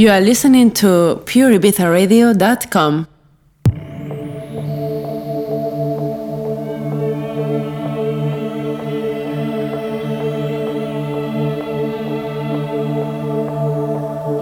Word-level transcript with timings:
You 0.00 0.08
are 0.08 0.22
listening 0.22 0.70
to 0.80 1.20
pureibizaradio.com. 1.26 3.06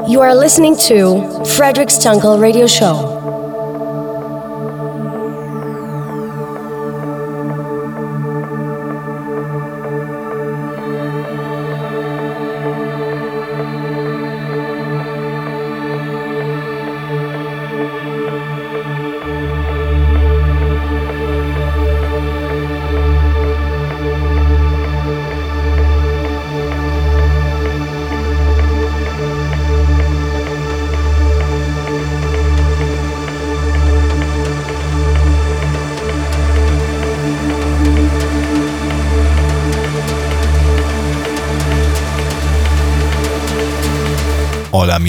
You 0.09 0.21
are 0.21 0.33
listening 0.37 0.77
to 0.87 1.45
Frederic 1.57 1.89
Stunkel 1.89 2.41
Radio 2.41 2.69
Show. 2.69 3.18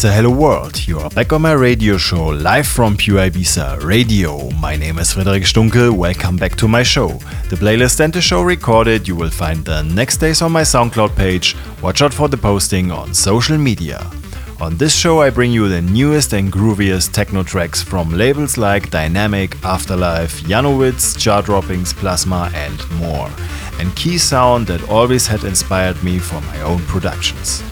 Hola 0.00 0.12
a 0.12 0.16
hello 0.16 0.30
world. 0.30 0.88
You 0.88 0.98
are 0.98 1.10
back 1.10 1.30
on 1.30 1.42
my 1.42 1.52
radio 1.52 1.98
show, 1.98 2.28
live 2.28 2.66
from 2.66 2.96
Pure 2.96 3.18
Ibiza 3.30 3.84
Radio. 3.84 4.48
My 4.52 4.74
name 4.74 4.98
is 4.98 5.12
Frederic 5.12 5.42
Stunkel. 5.42 5.90
Welcome 5.90 6.36
back 6.36 6.56
to 6.56 6.66
my 6.66 6.82
show. 6.82 7.08
The 7.50 7.56
playlist 7.56 8.00
and 8.00 8.10
the 8.10 8.22
show 8.22 8.40
recorded 8.40 9.06
you 9.06 9.14
will 9.14 9.28
find 9.28 9.62
the 9.62 9.82
next 9.82 10.16
days 10.16 10.40
on 10.40 10.52
my 10.52 10.62
SoundCloud 10.62 11.14
page. 11.16 11.54
Watch 11.82 12.00
out 12.00 12.14
for 12.14 12.28
the 12.28 12.38
posting 12.38 12.90
on 12.90 13.12
social 13.12 13.58
media. 13.58 14.10
On 14.58 14.74
this 14.78 14.94
show, 14.94 15.20
I 15.20 15.28
bring 15.28 15.52
you 15.52 15.68
the 15.68 15.82
newest 15.82 16.32
and 16.32 16.50
grooviest 16.50 17.12
techno 17.12 17.42
tracks 17.42 17.82
from 17.82 18.10
labels 18.10 18.56
like 18.56 18.88
Diynamic, 18.88 19.62
Afterlife, 19.62 20.40
Jannowitz, 20.44 21.18
Jaw 21.18 21.42
Droppings, 21.42 21.92
Plazma, 21.92 22.50
and 22.54 22.90
more. 22.92 23.30
And 23.78 23.94
key 23.96 24.16
sound 24.16 24.66
that 24.68 24.88
always 24.88 25.26
had 25.26 25.44
inspired 25.44 26.02
me 26.02 26.18
for 26.18 26.40
my 26.40 26.62
own 26.62 26.80
productions. 26.84 27.62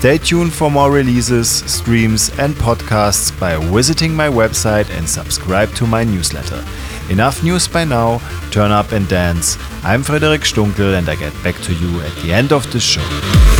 Stay 0.00 0.16
tuned 0.16 0.50
for 0.50 0.70
more 0.70 0.90
releases, 0.90 1.50
streams, 1.70 2.30
and 2.38 2.54
podcasts 2.54 3.38
by 3.38 3.58
visiting 3.58 4.14
my 4.14 4.28
website 4.28 4.88
and 4.96 5.06
subscribe 5.06 5.70
to 5.74 5.86
my 5.86 6.04
newsletter. 6.04 6.64
Enough 7.10 7.42
news 7.44 7.68
by 7.68 7.84
now, 7.84 8.16
turn 8.50 8.70
up 8.70 8.92
and 8.92 9.06
dance. 9.10 9.58
I'm 9.84 10.02
Frederic 10.02 10.40
Stunkel 10.40 10.96
and 10.96 11.06
I 11.10 11.16
get 11.16 11.34
back 11.44 11.56
to 11.56 11.74
you 11.74 12.00
at 12.00 12.16
the 12.22 12.32
end 12.32 12.50
of 12.50 12.72
the 12.72 12.80
show. 12.80 13.59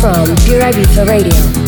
From 0.00 0.26
Pure 0.44 0.60
Ibiza 0.62 1.04
Radio. 1.06 1.67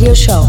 Radio 0.00 0.14
show. 0.14 0.39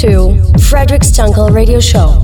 To 0.00 0.34
Frederic 0.58 1.02
Stunkel 1.02 1.54
Radio 1.54 1.78
Show. 1.78 2.23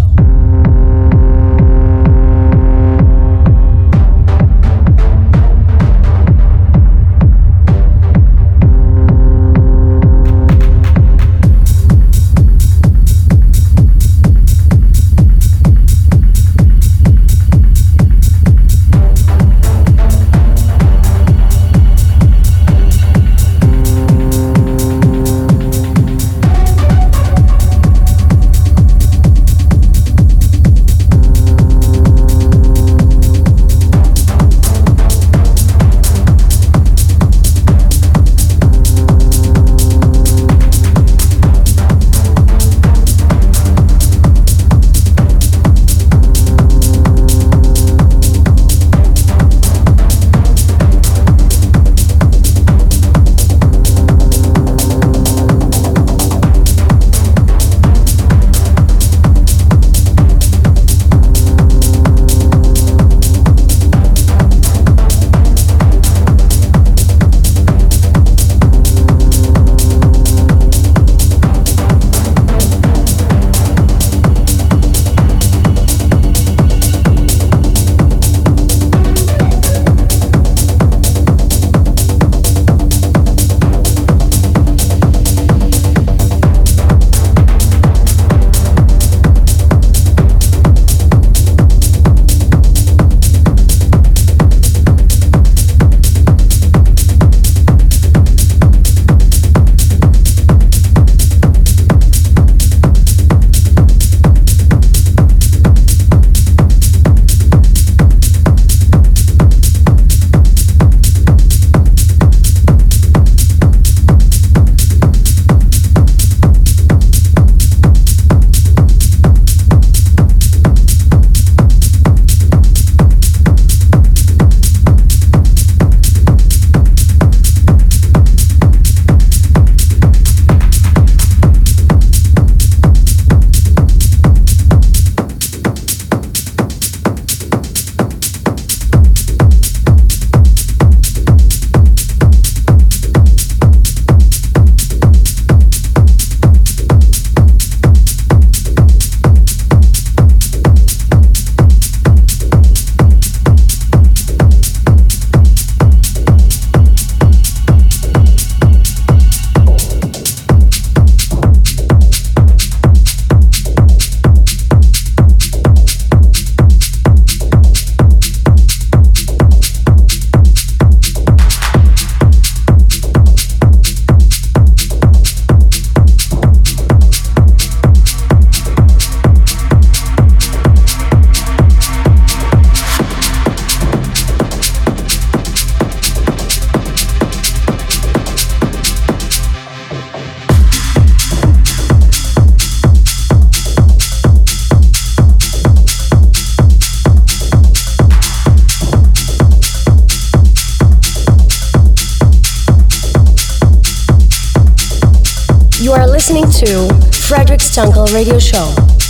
Stunkel 207.30 208.06
Radio 208.12 208.40
Show. 208.40 209.09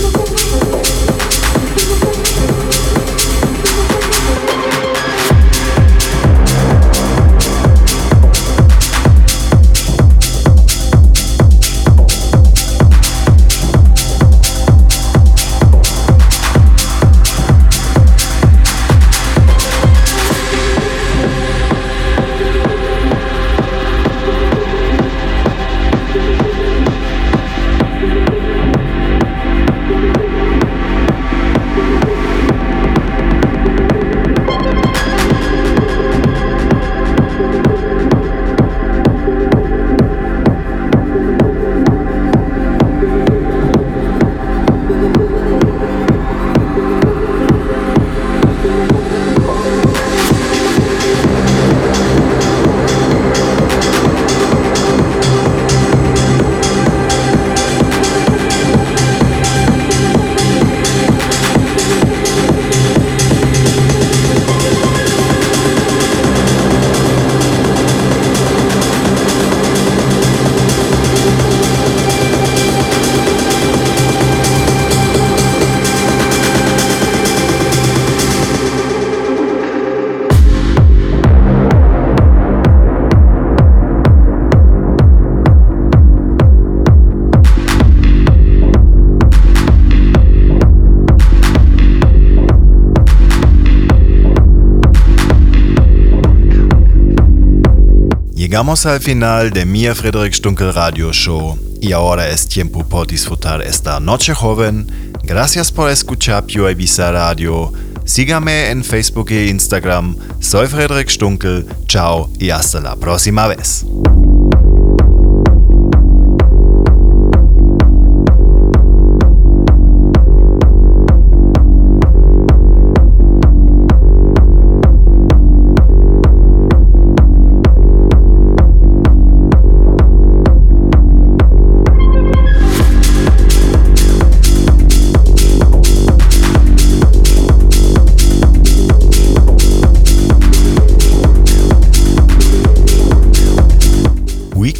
Llegamos 98.51 98.85
al 98.85 98.99
final 98.99 99.51
de 99.51 99.65
mi 99.65 99.85
Frederick 99.87 100.33
Stunkel 100.33 100.73
Radio 100.73 101.13
Show 101.13 101.57
y 101.79 101.93
ahora 101.93 102.27
es 102.27 102.49
tiempo 102.49 102.83
por 102.83 103.07
disfrutar 103.07 103.61
esta 103.61 104.01
noche 104.01 104.33
joven. 104.33 105.13
Gracias 105.23 105.71
por 105.71 105.89
escuchar 105.89 106.45
Pure 106.47 106.73
Ibiza 106.73 107.13
Radio. 107.13 107.71
Sígame 108.03 108.69
en 108.69 108.83
Facebook 108.83 109.31
e 109.31 109.47
Instagram. 109.47 110.17
Soy 110.41 110.67
Frederick 110.67 111.09
Stunkel. 111.09 111.65
Chao 111.87 112.29
y 112.39 112.49
hasta 112.49 112.81
la 112.81 112.97
próxima 112.97 113.47
vez. 113.47 113.85